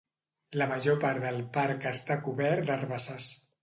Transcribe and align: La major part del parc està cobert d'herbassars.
La 0.61 0.67
major 0.71 0.97
part 1.05 1.23
del 1.27 1.39
parc 1.59 1.87
està 1.93 2.21
cobert 2.27 2.69
d'herbassars. 2.71 3.35